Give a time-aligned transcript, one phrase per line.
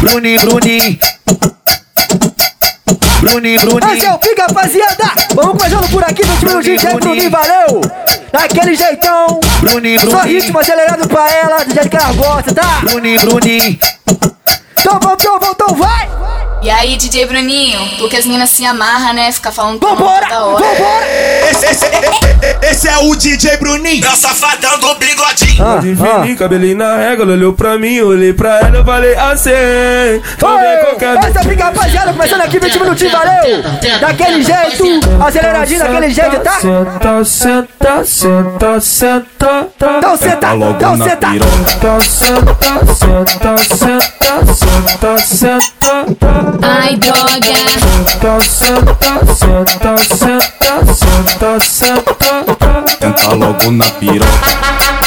[0.00, 0.98] Bruninho, Bruninho.
[3.20, 3.94] Bruninho, Bruninho.
[3.94, 5.04] Esse é o Pica, rapaziada.
[5.34, 7.80] Vamos começando por aqui no time do DJ Bruninho, valeu.
[8.32, 9.40] Daquele jeitão.
[9.60, 10.40] Bruninho, Só Bruninho.
[10.40, 12.80] ritmo acelerado pra ela, do jeito que ela gosta, tá?
[12.82, 13.78] Bruninho, Bruninho.
[14.78, 16.08] Então vamos, então vamos, então vai.
[16.62, 19.32] E aí, DJ Bruninho, porque as minas se amarram, né?
[19.32, 20.62] Fica falando Vambora, toda hora.
[20.62, 21.06] vambora.
[21.50, 21.86] Esse, esse,
[22.62, 24.04] esse é o DJ Bruninho.
[24.04, 25.64] É o safadão do bigodinho.
[25.66, 25.96] Ah, De
[26.32, 26.36] ah.
[26.36, 29.50] cabelinho na régua, olhou pra mim, olhei pra ela, eu falei assim.
[29.50, 30.20] Oi,
[31.00, 33.62] essa é a Pica, rapaziada, começando aqui 20 minutinhos, valeu.
[33.98, 34.84] Daquele jeito,
[35.24, 36.60] aceleradinho, daquele jeito, tá?
[36.60, 39.68] Senta, senta, senta, senta.
[39.76, 41.30] Então senta, então na senta.
[41.30, 42.00] piroca.
[42.02, 46.49] Senta, senta, senta, senta, senta.
[46.62, 47.40] Ai, droga.
[47.78, 52.84] Senta, senta, senta, senta, senta, senta.
[52.98, 54.99] Tenta logo na piroca.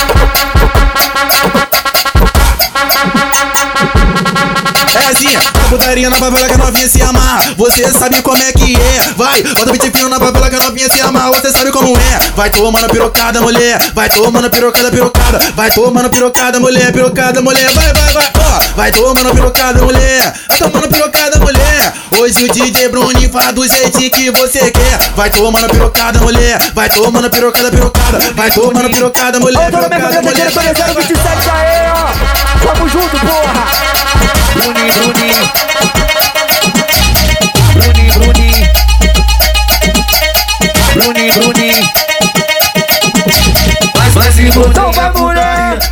[5.10, 5.40] Ezinha,
[5.70, 7.42] putaria na favela que a novinha se amarra.
[7.58, 9.14] Você sabe como é que é.
[9.18, 11.32] Vai, bota o fino na favela que a novinha se amarra.
[11.32, 12.20] Você sabe como é.
[12.36, 13.78] Vai tomando pirocada, mulher.
[13.94, 15.40] Vai tomando pirocada, pirocada.
[15.56, 17.70] Vai tomando pirocada, mulher, pirocada, mulher.
[17.72, 18.30] Vai, vai, vai.
[18.38, 20.34] Ó, vai tomando pirocada, mulher.
[20.50, 21.94] Vai tomando pirocada, mulher.
[22.20, 24.98] Hoje o DJ Bruni faz do jeitinho que você quer.
[25.16, 26.58] Vai tomando pirocada, mulher.
[26.74, 28.20] Vai tomando pirocada, pirocada.
[28.36, 30.52] Vai tomando pirocada, mulher, Ô, pirocada, mulher.
[30.52, 32.74] começando 027 aí, ó.
[32.74, 34.33] Tamo junto, porra.
[34.54, 35.52] Bruninho, Bruninho.
[37.74, 38.70] Bruninho, Bruninho.
[40.94, 41.90] Bruninho, Bruninho.
[44.14, 45.44] Vai se Então vai, mulher.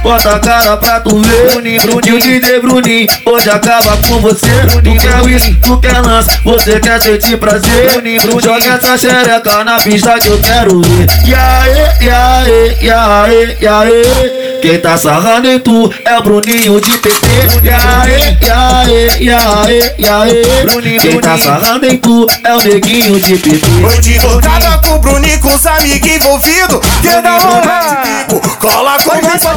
[0.04, 4.48] Bota a cara pra tu ver Bruninho, Bruninho, o DJ Bruninho Hoje acaba com você
[4.48, 8.98] Bruninho, tu quer whisky, tu quer lance Você quer sentir prazer Bruninho, Bruninho, joga essa
[8.98, 14.41] xereca na pista que eu quero ver E aí, e aí, e aí, e aí
[14.62, 17.28] Quem tá sarrando em tu é o Bruninho de PT
[17.64, 23.38] E e e aí, e aí Quem tá sarrando em tu é o neguinho de
[23.38, 26.80] PT Hoje voltada com o Bruninho com os amigos envolvidos.
[27.02, 28.58] Quer dar uma de bico?
[28.58, 29.50] Cola com Pode vir, essa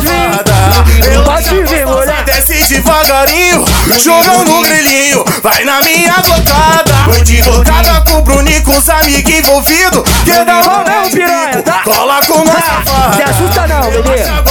[1.25, 1.67] pode vir.
[1.67, 2.25] vir, mulher.
[2.25, 3.65] Desce devagarinho,
[4.03, 5.25] jogando no grilinho.
[5.43, 6.95] Vai na minha botada.
[7.11, 10.03] Hoje voltada com o Bruninho com os amigos envolvidos.
[10.47, 11.83] Dar uma Não, de bico?
[11.85, 13.25] Cola com essa Se fada.
[13.31, 14.23] assusta não, bebê.
[14.23, 14.43] A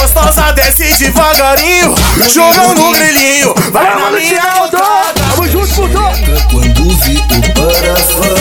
[0.44, 1.94] gostosa desce devagarinho,
[2.28, 3.54] jogando no grilinho.
[3.72, 5.14] Vai na minha botada.
[5.30, 6.12] Tamo junto, mudou.
[6.50, 8.34] Quando vi o parafão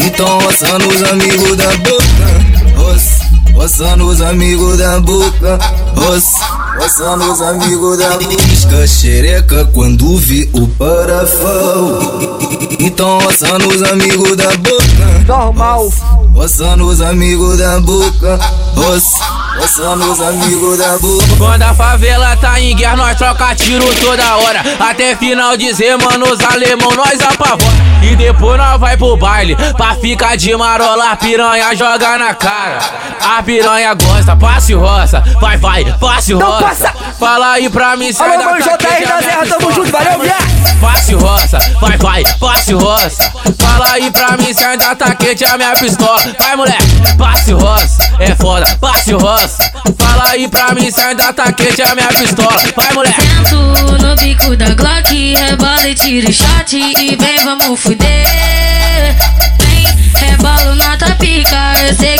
[0.00, 5.58] Então roçando os amigos da boca Roça, roçando os amigos da boca
[5.96, 6.44] Roça,
[6.80, 11.98] roçando os amigos da boca Pisca xereca quando vi o parafão
[12.80, 15.92] Então roçando os amigos da boca Normal.
[16.34, 18.38] Roçando os amigos da boca
[18.74, 23.84] Roça, roçando os amigos da boca Quando a favela tá em guerra, nós troca tiro
[23.96, 24.62] toda hora.
[24.78, 27.97] Até final dizer, mano, os alemão nós apavora.
[28.02, 32.78] E depois nós vai pro baile, pra ficar de marola, a piranha joga na cara.
[33.20, 36.64] A piranha gosta, passe roça, vai, vai, passe Não roça.
[36.64, 36.92] passa.
[37.18, 39.90] Fala aí pra mim, se Alô, ainda mano, tá JR da Serra, minha tamo junto,
[39.90, 40.58] valeu, viado.
[40.80, 43.32] Passe roça, vai, vai, passe roça.
[43.58, 46.20] Fala aí pra mim se ainda tá quente a minha pistola.
[46.38, 49.72] Vai, moleque, passe roça, é foda, passe roça.
[49.98, 52.56] Fala aí pra mim se ainda tá quente a minha pistola.
[52.76, 53.20] Vai, moleque.
[53.20, 57.97] Sento no bico da Glock, rebola e tira o shot e vem, vamos fuder.
[57.98, 59.47] Vem,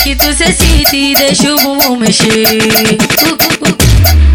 [0.09, 2.27] que tu se excita e deixa o bumbum mexer.
[2.29, 3.79] Uh, uh, uh.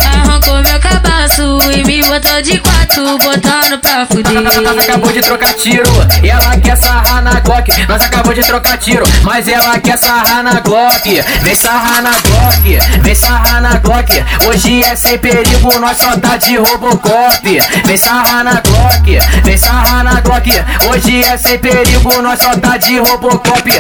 [0.06, 4.40] Arrancou meu cabaço e me botou de quatro, botando pra fuder.
[4.62, 5.90] Nós acabou de trocar tiro,
[6.24, 7.72] ela quer sarrar na Glock.
[7.88, 11.10] Nós acabou de trocar tiro, mas ela quer sarrar na Glock.
[11.42, 14.24] Vem sarrar na Glock, vem sarrar na Glock.
[14.46, 17.60] Hoje é sem perigo, nós só tá de Robocop.
[17.86, 20.52] Vem sarrar na Glock, vem sarrar na Glock.
[20.88, 23.72] Hoje é sem perigo, nós só tá de Robocop.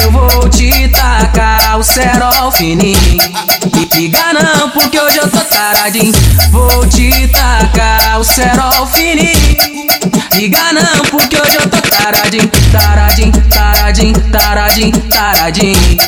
[0.00, 3.18] Eu vou te tacar o cerol fininho.
[3.94, 6.12] Liga não, porque hoje eu tô taradinho.
[6.50, 9.56] Vou te tacar o cerol fininho.
[10.34, 12.50] Liga não, porque hoje eu tô taradinho.
[12.70, 15.98] Taradinho, taradinho, taradinho, taradinho.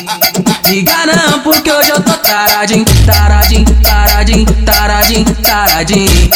[0.67, 2.85] Liga não, porque hoje eu tô taradinho.
[3.05, 6.29] Taradinho, taradinho, taradinho, taradinho.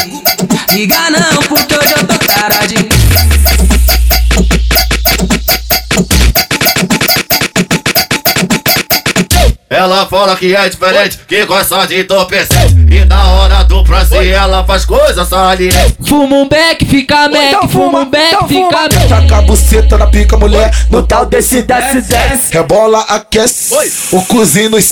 [0.72, 2.88] Liga não, porque hoje eu tô taradinho.
[9.80, 14.64] Ela fala que é diferente, que gosta de entorpecer E na hora do prazer ela
[14.64, 15.94] faz coisas salientes.
[16.08, 18.82] Fuma um beck, fica Então Mac, fuma um beck, então fica.
[18.82, 18.92] Mac.
[19.08, 20.72] Taca a buceta na pica, mulher.
[20.90, 22.52] No Tal desse desce, desce.
[22.54, 23.74] Rebola, aquece.
[24.12, 24.90] O cozinho nos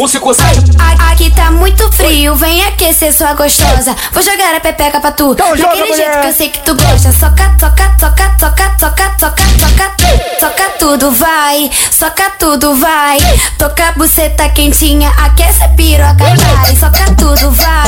[0.79, 3.95] A- Aqui tá muito frio, vem aquecer sua gostosa.
[4.11, 5.31] Vou jogar a pepeca pra tu.
[5.33, 6.21] Então joga, Daquele jeito mulher.
[6.21, 7.11] que eu sei que tu gosta.
[7.13, 9.91] Soca, soca, soca, soca, soca, soca, soca.
[10.39, 11.71] Soca tudo, vai.
[11.91, 13.17] Soca tudo, vai.
[13.57, 16.75] Toca a buceta quentinha, aquece a piroca, vai.
[16.75, 17.86] Soca tudo, vai.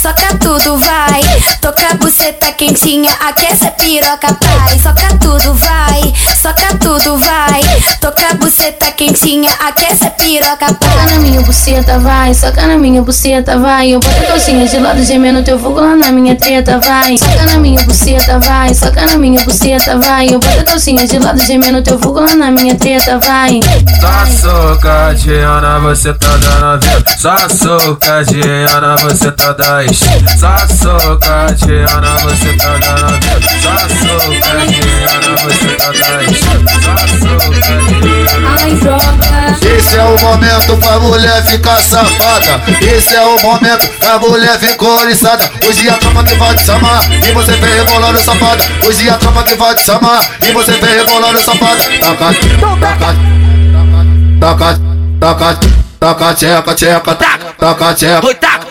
[0.00, 1.22] Soca tudo, vai.
[1.60, 4.78] Toca a buceta quentinha, aquece a piroca, vai.
[4.78, 6.14] Soca tudo, vai.
[6.40, 7.60] Soca tudo, vai.
[8.00, 11.06] Toca a buceta quentinha, aquece a piroca, Soca vai.
[11.06, 13.90] na minha buceta, vai, soca na minha buceta, vai.
[13.90, 17.18] Eu boto a calcinha de lado gemendo teu fogo lá na minha treta, vai.
[17.18, 20.26] Soca na minha buceta, vai, soca na minha buceta, vai.
[20.28, 23.60] Eu boto a calcinha de lado gemendo teu fogo lá na minha treta, vai.
[24.00, 27.04] Só socadinha, você tá dando vida.
[27.18, 31.86] Só socadinha, você tá Só socadinha,
[32.22, 33.18] você tá dando.
[33.62, 34.82] Só socadinha,
[35.42, 38.28] você tá dando Só socadinha.
[38.60, 39.30] Ai, droga.
[39.78, 42.60] Esse é o momento pra mulher ficar safada.
[42.82, 45.50] Esse é o momento pra mulher ficar oriçada.
[45.66, 48.62] Hoje a tropa que vai te chamar e você vem rebolando safada.
[48.86, 51.82] Hoje a tropa que vai te chamar e você vem rebolando safada.
[51.82, 52.34] Taca,
[52.78, 53.16] taca,
[54.38, 54.80] taca,
[55.18, 55.60] taca,
[55.98, 58.69] taca, tcheca, tcheca, taca, taca, tcheca,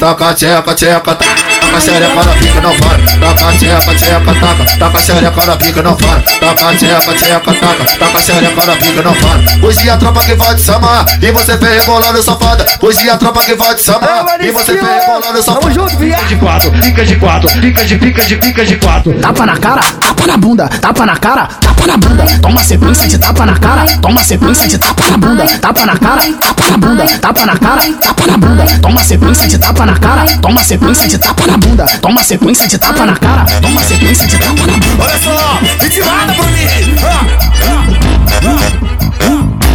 [0.00, 1.39] taca, tcheca, tcheca, taca.
[1.70, 2.98] Taca xereca na pica, não para.
[2.98, 4.76] Taca tcheca, tcheca, taca.
[4.76, 6.20] Taca xereca na pica, não para.
[6.20, 7.84] Taca tcheca, tcheca, taca.
[7.96, 9.66] Taca xereca na pica, não para.
[9.66, 12.66] Hoje a tropa que vai te chamar e você vem rebolando safada.
[12.82, 15.60] Hoje a tropa que vai te chamar e você vem rebolando safada.
[15.60, 16.26] Tamo junto, viado.
[16.26, 19.12] de quatro, fica de quatro, fica de fica de fica de quatro.
[19.20, 22.24] Tapa na cara, tapa na bunda, tapa na cara, tapa na bunda.
[22.42, 26.22] Toma sequência de tapa na cara, toma sequência de tapa na bunda, tapa na cara,
[26.40, 28.66] tapa na bunda, tapa na cara, tapa na bunda.
[28.82, 31.59] Toma sequência de tapa na cara, toma sequência de tapa na bunda,
[32.00, 35.04] toma sequência de tapa na cara, toma sequência de tapa na bunda.
[35.04, 36.66] Olha só, ritmada pro mim.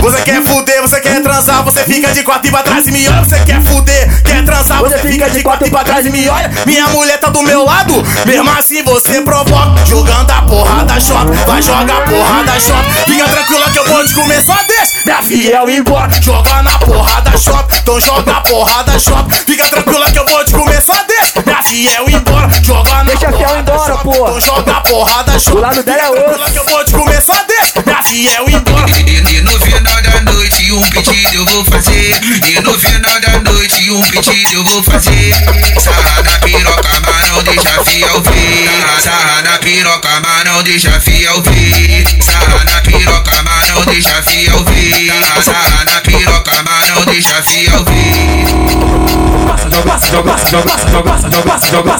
[0.06, 3.08] Você quer fuder, você quer transar, você fica de quatro e pra trás e me
[3.08, 3.24] olha.
[3.24, 6.52] Você quer fuder, quer transar, você fica de quatro e pra trás e me olha.
[6.64, 7.92] Minha mulher tá do meu lado,
[8.24, 9.84] mesmo assim você provoca.
[9.88, 12.84] Jogando a porrada shot, vai jogar porrada shot.
[13.08, 14.94] Fica tranquila que eu vou te comer só deixa.
[15.06, 19.26] Minha fiel embora, joga na porrada shot, então joga a porrada shot.
[19.48, 21.42] Fica tranquila que eu vou te comer só deixa.
[21.44, 24.12] Minha fiel embora, joga na Deixa a fiel porrada embora, pô.
[24.14, 25.58] então joga a porrada shot.
[25.58, 26.26] O lado dela é Fica outro.
[26.26, 28.86] tranquila que eu vou te comer só Minha fiel embora.
[29.00, 32.22] E no final da noite um pedido eu vou fazer.
[32.22, 35.34] E no final da noite um pedido eu vou fazer.
[35.80, 39.02] Sarra piroca, mas não deixa fiel ver.
[39.02, 42.06] Sarra piroca, mas não deixa fiel ver.
[42.22, 45.44] Sarra piroca, mas não deixa fiel ver.
[45.44, 48.75] Sarra piroca, mas não deixa fiel ver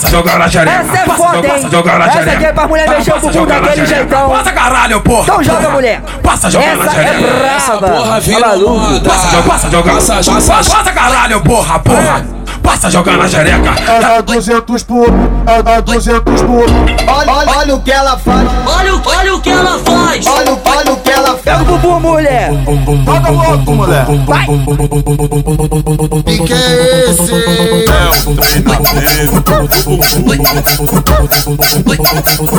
[0.10, 0.72] Jogar na xereca.
[0.72, 1.70] Essa é foda, hein?
[1.72, 2.32] Jogar na Essa xereca.
[2.38, 4.30] aqui é pra mulher mexer o Passa bumbum daquele jeitão.
[4.30, 5.24] Passa caralho, porra.
[5.24, 6.02] Então joga, mulher.
[6.24, 7.78] Passa jogar na Essa é xereca.
[7.78, 8.22] brava.
[8.22, 9.02] Tá maluco?
[9.02, 9.92] Passa, joga, passa, joga.
[9.94, 12.35] Passa, passa, passa, caralho, porra, porra.
[12.66, 13.74] Passa jogar na xereca.
[14.18, 15.08] É 200 por,
[15.48, 16.66] é 200 por.
[17.08, 18.48] Olha, olha, olha o que ela faz.
[18.66, 20.26] Olha, o- olha o que ela faz.
[20.28, 21.42] Olha, o- olha o que ela faz.
[21.44, 22.50] Pega o bumbum, mulher.
[23.06, 24.06] Toca louco, mulher.
[24.26, 24.46] Vai.
[26.26, 27.28] Que que é esse?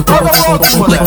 [0.07, 1.07] Toca louco, mulher.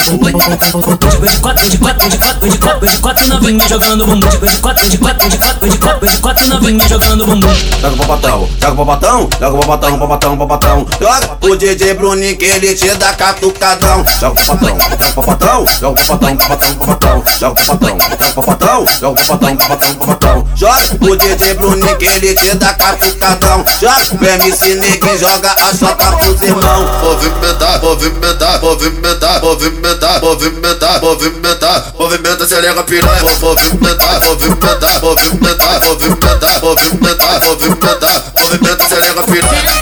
[0.00, 2.88] De quatro, de quatro, de quatro, de quatro, de quatro
[3.30, 4.28] novinha jogando bumbum.
[4.28, 7.54] De quatro, de quatro, de quatro, de quatro, de quatro novinha jogando bumbum.
[7.80, 10.86] Joga o papatão, joga o papatão, joga o papatão, papatão, papatão.
[11.00, 14.04] Joga o DJ Bruninho que ele te dá catucadão.
[14.20, 17.24] Joga o papatão, joga o papatão, joga o papatão, papatão, papatão.
[17.40, 20.48] Joga o papatão, joga o papatão, joga o papatão, papatão, papatão.
[20.56, 23.64] Joga o DJ Bruninho que ele te dá catucadão.
[23.80, 26.90] Joga o MC Neguinho, joga a chota pros irmãos.
[27.02, 32.46] Movimentar, movimentar, movimentar, movimentar, movimentar, movimentar, movimenta
[32.80, 39.80] xereca piranha, movimentar, movimentar, movimentar, movimentar, movimentar, movimentar, movimenta xereca piranha.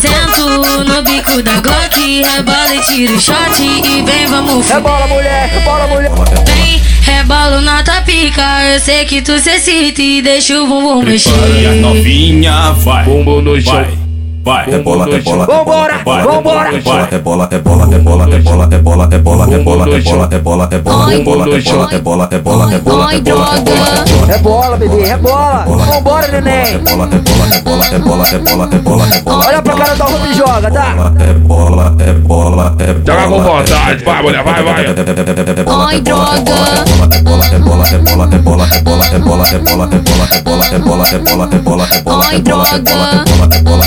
[0.00, 4.76] Sento no bico da Glock, rebola e tiro shot e vem, vamos fuder.
[4.76, 5.48] Rebola, mulher.
[5.48, 6.10] Rebola, mulher.
[6.46, 11.02] Vem, rebolo na tua pica, eu sei que tu se excita e deixa o bumbum
[11.02, 11.30] mexer.
[11.80, 13.04] novinha, vai.
[13.04, 14.05] Bumbum no chão.
[14.46, 16.70] Vai, rebola, rebola, Vambora, vambora.
[16.70, 22.28] rebola, rebola, rebola, rebola, rebola, rebola, rebola, rebola, rebola, rebola, rebola, rebola, rebola, rebola, rebola,
[22.28, 25.64] rebola, rebola, rebola, Rebola, bebê, rebola.
[25.66, 26.64] Vambora, neném.
[26.78, 29.46] rebola, rebola, rebola, rebola, rebola, rebola, rebola.
[29.46, 31.12] Olha pra cara da roupa e joga, tá?
[31.18, 33.04] Rebola, rebola, rebola.
[33.04, 34.86] Joga com vontade, vai, mulher, vai, vai.
[35.66, 36.54] Ai, droga.
[37.10, 39.86] Rebola, rebola, rebola, rebola, rebola, rebola,
[40.70, 41.06] rebola,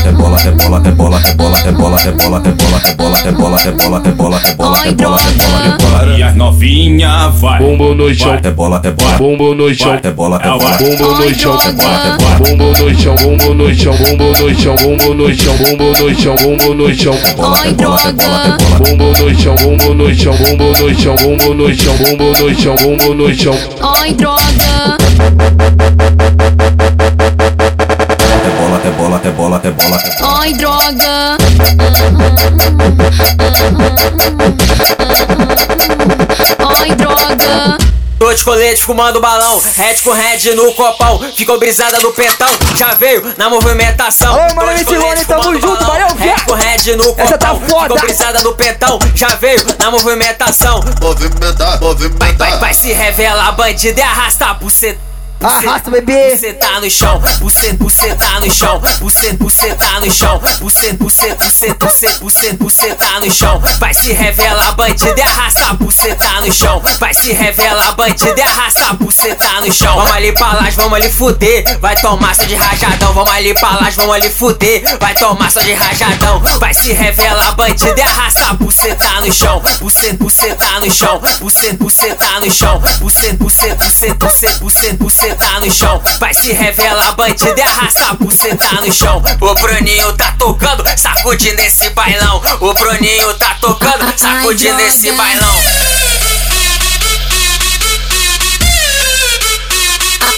[0.03, 2.45] rebola, rebola, rebola, rebola, rebola, rebola, rebola, Ai, rebola, droga.
[2.83, 5.17] rebola, rebola, rebola, rebola, rebola, rebola, rebola, rebola, rebola, rebola, rebola, rebola, rebola, Ai, rebola,
[5.17, 5.77] droga.
[5.77, 7.59] rebola, E as novinha vai.
[7.59, 9.91] Bumbum no chão, rebola, rebola, bumbum no chão.
[9.93, 10.31] Ela vai.
[10.41, 12.17] rebola, Bumbum Ai, no chão, droga.
[12.39, 16.35] bumbum no chão, bumbum no chão, bumbum no chão, bumbum no chão, bumbum no chão,
[16.35, 17.15] bumbum no chão.
[17.55, 18.57] Ai, droga.
[18.79, 22.75] Bumbum no chão, bumbum no chão, bumbum no chão, bumbum no chão, bumbum no chão,
[22.75, 23.55] bumbum no chão.
[23.81, 24.97] Ai, droga.
[28.43, 29.97] rebola, rebola, rebola, rebola,
[30.49, 31.37] Ai, droga.
[36.79, 37.77] Ai, droga.
[38.17, 42.95] Tô de colete fumando balão, red com red no copão, ficou brisada no pentão, já
[42.95, 44.33] veio na movimentação.
[44.33, 47.83] Alô, mano, esse Rony, tamo junto, valeu, Red com red no copão, Essa tá foda.
[47.93, 50.83] ficou brisada no pentão, já veio na movimentação.
[50.99, 52.59] movimentar, Vai, vai, movimentar.
[52.59, 55.08] vai se revelar, bandido e arrasta a buceta.
[55.41, 56.37] Arrasta, bebê.
[56.37, 60.93] Você tá no chão, você, você tá no chão, você, você tá no chão, você,
[60.93, 63.61] você, você, você, você, você tá no chão.
[63.79, 66.81] Vai se revelar, bandido e arrasta a buceta no chão.
[66.99, 69.95] Vai se revelar, bandido e arrasta a buceta no chão.
[69.95, 71.79] Vamos ali pra lá, vamos ali fuder.
[71.79, 74.97] Vai tomar só de rajadão, vamos ali pra lá, vamos ali fuder.
[74.99, 76.41] Vai tomar só de rajadão.
[76.59, 79.61] Vai se revelar, bandido e arrasta a buceta no chão.
[79.79, 84.93] Você, você tá no chão, você, você tá no chão, você, você, você, você, você,
[84.93, 86.01] você tá no chão.
[86.19, 89.21] Vai se revelar, bandido e arrasta a buceta no chão.
[89.39, 92.41] O Bruninho tá tocando, sacudindo esse bailão.
[92.59, 95.55] O Bruninho tá tocando, sacudindo esse bailão.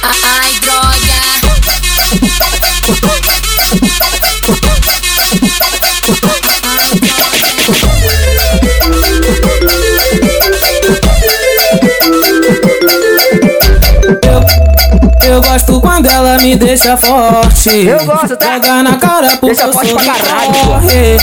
[0.04, 1.12] Ai, droga.
[15.24, 17.70] Eu gosto quando ela me deixa forte.
[17.70, 18.54] Eu gosto, tá?
[18.54, 21.18] Joga na cara porque Deixa eu sou pra do caralho, corre.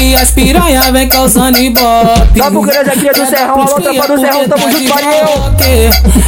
[0.00, 2.38] E as piranha vem causando ibope.
[2.38, 5.54] Salve o grande aqui do Serrão, alô, tropa do Serrão, tamo junto, valeu.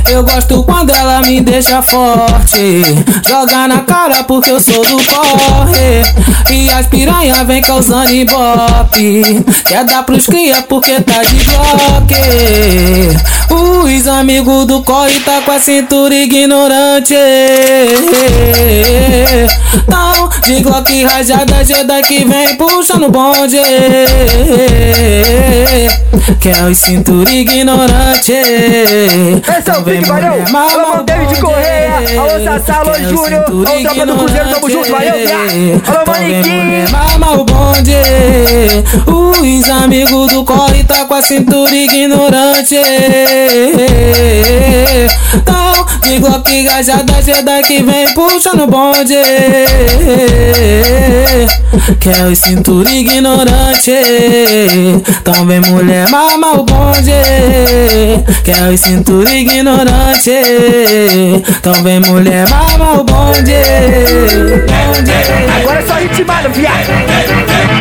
[0.09, 2.83] Eu gosto quando ela me deixa forte.
[3.29, 6.03] Joga na cara porque eu sou do corre.
[6.49, 9.45] E as piranha vem causando ibope.
[9.67, 12.15] Quer dar pros cria porque tá de bloque.
[13.51, 17.16] Os amigos do corre tá com a cintura ignorante.
[19.89, 23.59] Não, de Glock rajada, Jedi que vem puxando bonde.
[26.41, 28.33] Que é o cintura ignorante.
[28.33, 30.45] Esse é o Pique, valeu.
[30.55, 32.21] Alô, David Correia.
[32.21, 33.45] Alô, Sassá, alô, Júnior.
[33.47, 35.13] Alô, tropa do Cruzeiro, tamo junto, valeu.
[35.87, 36.77] Alô, Manequim.
[36.91, 37.93] Mama o bonde
[39.07, 42.77] Os amigos do corre tá com a cintura ignorante
[45.77, 49.15] Não, de Glock gajada Jedi que vem puxando o bonde.
[52.01, 53.93] Que é o cintura ignorante.
[55.07, 57.13] Então vem mulher mama o bonde.
[58.43, 60.31] Que é o cintura ignorante.
[61.47, 63.53] Então vem mulher mama o bonde.
[65.61, 67.76] Agora é só ritmado, viado.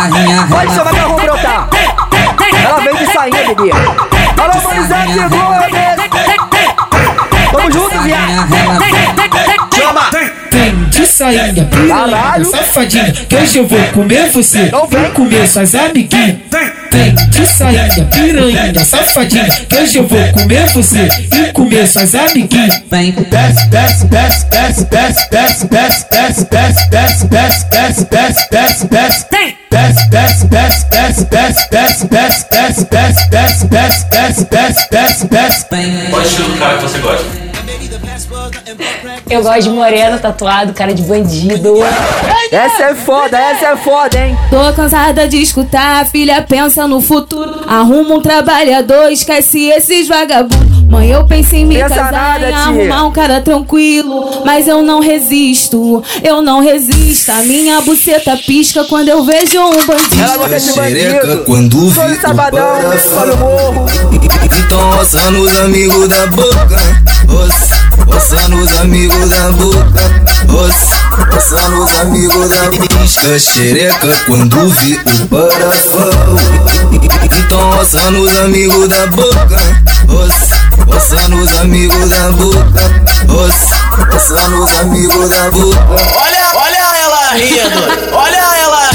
[0.00, 1.68] Sarrinha Pode chamar que eu vou brotar.
[2.64, 3.70] Ela vem de sainha, bebê.
[3.72, 5.70] Alô, Manizete, Gomes.
[7.52, 8.48] Tamo junto, viado.
[9.74, 10.10] Chama.
[10.50, 12.44] Vem de sainha, Caralho.
[12.44, 14.70] safadinha Que hoje eu vou comer você vem.
[14.70, 16.36] Vou comer suas amiguinhas
[16.90, 22.82] Vem de sainha, piranha, safadinha Que hoje eu vou comer você E comer suas amiguinhas
[22.90, 28.86] Vem desce, desce, desce, desce, desce, desce, desce, desce, desce, desce, desce, desce, desce, desce,
[28.88, 29.26] desce.
[29.30, 36.10] Desce, desce, desce, desce, desce, desce, desce, desce, desce, desce, desce, desce, desce, desce, desce.
[36.10, 37.50] Qual estilo do cara que você gosta?
[39.30, 41.76] Eu gosto de moreno, tatuado, cara de bandido.
[42.50, 44.36] Essa é foda, essa é foda, hein?
[44.50, 47.64] Tô cansada de escutar, a filha pensa no futuro.
[47.66, 50.79] Arruma um trabalhador, esquece esses vagabundos.
[50.90, 52.58] Mãe, eu pensei em me Pensa casar nada, e tia.
[52.58, 54.42] arrumar um cara tranquilo.
[54.44, 57.30] Mas eu não resisto, eu não resisto.
[57.30, 60.20] A minha buceta pisca quando eu vejo um bandido.
[60.20, 61.44] Ela gosta de bandido.
[61.46, 62.66] quando vi Todo o sabadão,
[62.98, 63.86] sobe o morro.
[64.58, 66.76] Então roçando os amigos da boca
[67.28, 67.74] Roça,
[68.06, 70.00] roçando os amigos da boca
[70.48, 70.94] Roça,
[71.32, 76.36] roçando os amigos da boca Pisca xereca quando vi o parafão
[77.38, 79.56] Então roçando os amigos da boca
[80.08, 80.56] Roça,
[80.86, 82.80] roçando os amigos da boca
[83.28, 83.74] Roça,
[84.12, 88.89] roçando os amigos da boca Olha, olha ela rindo, olha ela.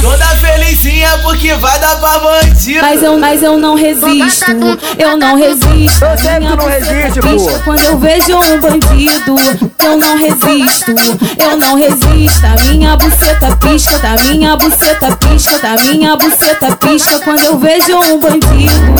[0.00, 2.80] Toda felizinha porque vai dar pra bandido.
[2.80, 4.50] Mas eu, mas eu não resisto,
[4.98, 6.04] eu não resisto.
[6.04, 7.60] Eu sei que tu não resiste, pô.
[7.64, 9.36] Quando eu vejo um bandido.
[9.82, 10.94] Eu não resisto,
[11.38, 12.44] eu não resisto.
[12.44, 17.98] A minha buceta pisca, da minha buceta pisca, da minha buceta pisca quando eu vejo
[17.98, 18.90] um bandido.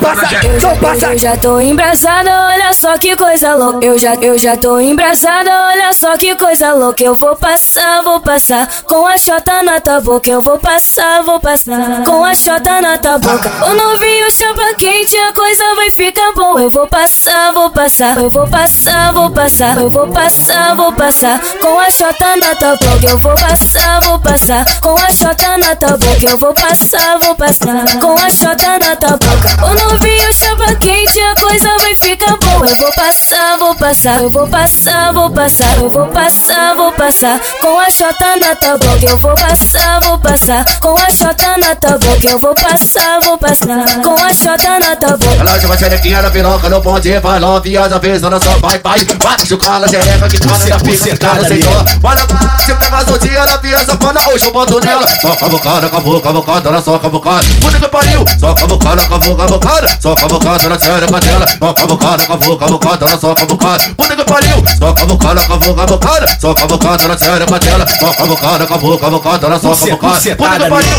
[0.00, 3.84] Pasa, Eu já tô embraçada, olha só que coisa louca.
[3.84, 7.02] Eu já, eu já tô embraçada, olha só que coisa louca.
[7.02, 10.28] Eu vou passar, vou passar com a chota na tua boca.
[10.28, 13.50] Eu vou passar, vou passar com a chota na tua boca.
[13.70, 16.62] O novinho chapa quente, a coisa vai ficar boa.
[16.62, 21.40] Eu vou passar, vou passar, eu vou passar, vou passar, eu vou passar, vou passar
[21.62, 23.06] com a chota na tua boca.
[23.08, 26.30] Eu vou passar, vou passar com a chota na tua boca.
[26.30, 29.66] Eu vou passar, vou passar com a chota na tua boca.
[29.66, 30.49] O novinho chapa
[30.80, 32.49] quente, a coisa vai ficar boa.
[32.70, 37.40] Eu vou passar, vou passar, eu vou passar, vou passar, eu vou passar, vou passar
[37.60, 39.06] com a chota na tua boca.
[39.10, 42.30] Eu vou passar, vou passar com a chota na tua boca.
[42.30, 45.40] Eu vou passar, vou passar com a chota na tua boca.
[45.40, 49.04] Ela joga xerequinha na piroca no ponte Vai novinha da vez, ela só vai, vai.
[49.04, 52.20] Bate chucala, xereca que tá na pica Cara, senhor Olha,
[52.64, 56.68] se pega as dia na pia safana Hoje eu boto nela Só cavucada, cavu, cavucada
[56.68, 58.24] Ela só cavucada Puta que pariu.
[58.38, 63.34] Só cavucada, cavu, cavucada Só cavucada na xereca dela Só cavucada, cavu, cavucada Ela só
[63.34, 68.66] cavucada Puta que pariu Só cavucada, cavu, cavucada Só cavucada na xereca dela Só cavucada,
[68.66, 70.94] cavu, cavucada Ela só cavucada Puta que pariu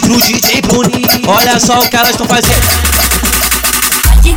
[0.00, 1.08] Pro, DJ Bruninho.
[1.28, 2.60] Olha só o que elas estão fazendo.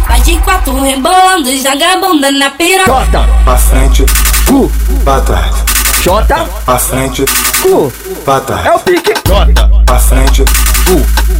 [0.07, 2.85] Vai de quatro rebolando, joga a bunda na piroca.
[2.91, 4.05] Jota, Pra frente,
[4.47, 4.71] cu,
[5.03, 5.55] pra trás.
[6.03, 7.25] Jota, Pra frente,
[7.61, 7.91] cu.
[8.23, 8.65] pra trás.
[8.65, 9.13] É o pique.
[9.85, 10.45] Pra frente,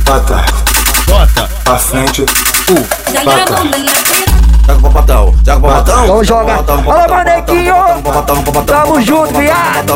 [0.04, 0.75] pra trás.
[1.08, 4.35] Bota pra frente o uh.
[4.68, 6.08] Joga o patão, joga pra patão.
[6.08, 6.64] Vamos jogar.
[6.68, 7.76] Alô, bonequinho.
[8.66, 9.94] Tamo junto, viado.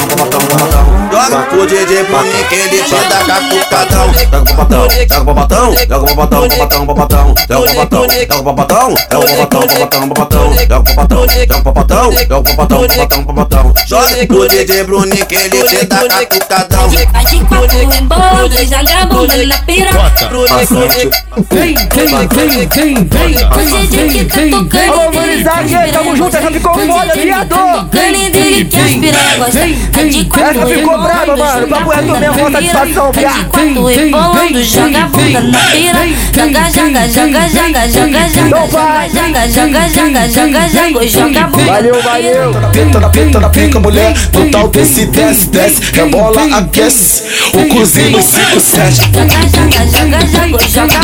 [1.11, 4.13] Joga pro DJ Boninho que ele só dá capucadão.
[4.13, 5.75] Joga o patão, joga o patão.
[5.75, 7.35] Joga pra patão, patão, patão.
[7.49, 8.95] Joga pra patão, joga pra patão.
[9.09, 10.53] Joga pra patão, patão, patão.
[10.53, 12.11] Joga pra patão, joga pra patão.
[12.11, 13.73] Joga pra patão, patão, patão.
[13.87, 16.89] Joga pro DJ Bruni que ele te dá capucadão.
[16.89, 20.29] Vai de quatro em bode, joga a bunda na piroca.
[21.49, 22.97] Vem, vem, vem, vem, vem.
[22.99, 24.58] O vem, vem, cantou.
[24.59, 26.35] Alô, Manizade, tamo junto.
[26.35, 27.47] Essa ficou foda, viado.
[27.47, 29.59] Tocando dele que as piranha gosta.
[29.93, 31.67] Vai de quatro Essa ficou brava, mano.
[31.67, 33.49] Papo reto mesmo, com satisfação, Vai de viado.
[33.49, 36.09] quatro rebolando, joga a bunda na piroca.
[36.35, 38.69] Joga, joga, joga, joga, joga, joga,
[39.09, 41.65] joga, joga, joga, joga, joga, joga a bunda.
[41.71, 42.53] Valeu, valeu.
[42.71, 44.13] tenta na tenta na pica, mulher.
[44.31, 45.81] Total desce, desce, desce.
[45.93, 47.23] Rebola, aquece.
[47.53, 49.09] O cozinho 57.
[49.13, 50.98] Joga, joga, joga, joga, joga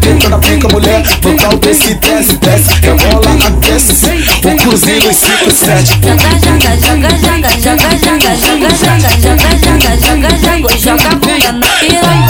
[0.00, 1.02] Tenta na pica, mulher.
[1.20, 2.70] Total desce, desce, desce.
[2.82, 4.06] Rebola, aquece.
[4.44, 6.00] O cozinho 57.
[6.02, 11.52] Joga, joga, joga, joga, joga, joga, joga, joga, joga, joga, joga, joga, joga a bunda
[11.52, 12.28] na piroca.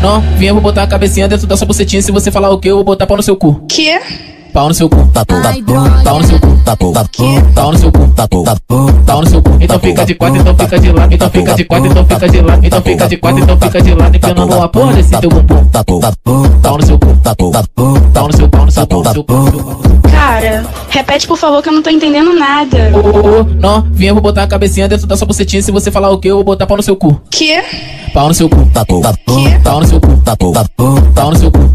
[0.00, 2.00] Não, vinha, vou botar a cabecinha dentro da sua bucetinha.
[2.00, 3.60] Se você falar o que, eu vou botar pau no seu cu.
[3.68, 3.98] Que?
[4.52, 4.96] Pau no seu cu.
[6.04, 6.48] Pau no seu cu.
[7.54, 8.08] Pau no seu cu.
[9.06, 9.56] Pau no seu cu.
[9.60, 11.14] Então fica de quatro, então fica de lado.
[11.14, 12.66] Então fica de quatro, então fica de lado.
[12.66, 14.16] Então fica de quatro, então fica de lado.
[14.16, 15.64] Empinando uma porra desse teu bumbum.
[16.62, 17.16] Pau no seu cu.
[18.12, 20.02] Pau no seu pau no seu pau no seu cu.
[20.10, 22.90] Cara, repete por favor que eu não tô entendendo nada.
[23.58, 25.62] Não, vinha, eu vou botar a cabecinha dentro da sua bucetinha.
[25.62, 27.20] Se você falar o que, eu vou botar pau no seu cu.
[27.30, 27.62] Que?
[28.12, 28.66] Pau no seu cu.
[29.64, 30.22] Pau no seu cu.
[30.22, 31.72] Pau no seu cu.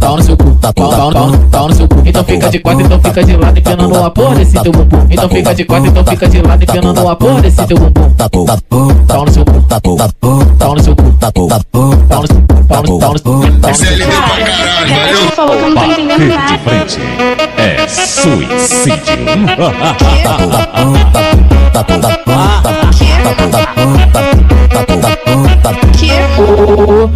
[0.00, 0.52] Pau no seu cu.
[0.60, 1.75] Pau, pau, pau, pau no seu cu.
[2.04, 3.58] Então fica de quatro, então fica de lado.
[3.58, 5.06] Empinando uma porra desse teu bumbum.
[5.10, 6.62] Então fica de quatro, então fica de lado.
[6.62, 8.10] Empinando uma porra desse teu bumbum.
[9.06, 9.62] Pau no seu cu.
[9.68, 10.52] Pau no seu cu.
[10.58, 11.12] Pau no seu cu.
[12.08, 12.56] Pau no seu cu.
[12.78, 14.44] Cara,
[14.86, 16.54] repete por favor que eu não tô entendendo nada.
[17.58, 19.16] é suicídio.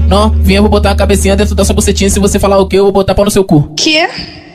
[0.08, 2.10] Novinha, eu vou botar a cabecinha dentro da sua bucetinha.
[2.10, 3.72] Se você falar o que, eu vou botar pau no seu cu.
[3.76, 4.08] Que?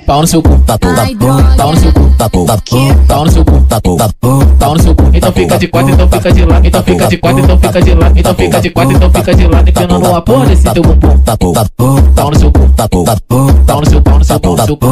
[0.06, 0.50] Pau no seu cu.
[0.60, 2.02] Pau no seu cu.
[2.18, 3.62] Pau no seu cu.
[4.60, 5.10] Pau no seu cu.
[5.14, 6.68] Então fica de quatro, então fica de lado.
[6.68, 8.20] Então fica de quatro, então fica de lado.
[8.20, 9.70] Então fica de quatro, então fica de lado.
[9.70, 11.18] Empinando uma porra desse teu bumbum.
[12.16, 12.70] Pau no seu cu.
[12.76, 14.88] Pau no seu, pau no seu, pau no seu cu.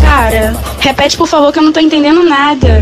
[0.00, 2.80] Cara, repete por favor que eu não tô entendendo nada.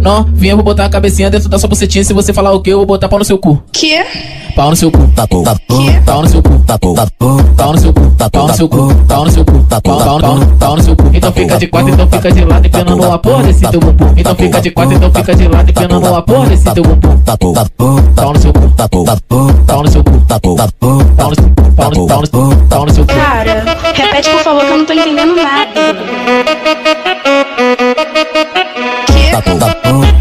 [0.00, 2.04] Novinha, eu vou botar a cabecinha dentro da sua bucetinha.
[2.04, 3.60] Se você falar o que, eu vou botar pau no seu cu.
[3.72, 4.04] Que?
[4.54, 4.98] Pau no seu cu.
[5.08, 6.64] Pau no seu cu.
[6.66, 8.04] Pau no seu cu.
[8.30, 8.94] Pau no seu cu.
[9.08, 9.66] Pau no seu cu.
[9.68, 10.20] Pau, pau, pau,
[10.58, 10.83] pau no seu cu.
[11.12, 12.66] Então fica de quatro, então fica de lado.
[12.66, 14.12] Empinando uma porra desse teu bumbum.
[14.16, 15.70] Então fica de quatro, então fica de lado.
[15.70, 17.18] Empinando uma porra desse teu bumbum.
[18.14, 18.70] Pau no seu cu.
[19.66, 20.20] Pau no seu cu.
[20.26, 20.50] Pau no,
[21.76, 23.14] pau no, pau no, pau no seu cu.
[23.14, 25.80] Cara, repete por favor que eu não tô entendendo nada.
[29.16, 30.13] Esse